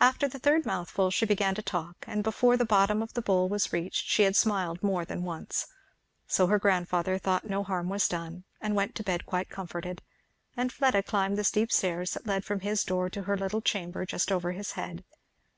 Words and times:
After 0.00 0.26
the 0.26 0.38
third 0.38 0.64
mouthful 0.64 1.10
she 1.10 1.26
began 1.26 1.54
to 1.54 1.60
talk, 1.60 2.06
and 2.06 2.24
before 2.24 2.56
the 2.56 2.64
bottom 2.64 3.02
of 3.02 3.12
the 3.12 3.20
bowls 3.20 3.50
was 3.50 3.72
reached 3.74 4.06
she 4.08 4.22
had 4.22 4.34
smiled 4.34 4.82
more 4.82 5.04
than 5.04 5.22
once. 5.22 5.66
So 6.26 6.46
her 6.46 6.58
grandfather 6.58 7.18
thought 7.18 7.44
no 7.46 7.62
harm 7.62 7.90
was 7.90 8.08
done, 8.08 8.44
and 8.62 8.74
went 8.74 8.94
to 8.94 9.02
bed 9.04 9.26
quite 9.26 9.50
comforted; 9.50 10.00
and 10.56 10.72
Fleda 10.72 11.02
climbed 11.02 11.36
the 11.36 11.44
steep 11.44 11.70
stairs 11.72 12.12
that 12.12 12.26
led 12.26 12.42
from 12.42 12.60
his 12.60 12.84
door 12.84 13.10
to 13.10 13.24
her 13.24 13.36
little 13.36 13.60
chamber 13.60 14.06
just 14.06 14.32
over 14.32 14.52
his 14.52 14.72
head. 14.72 15.04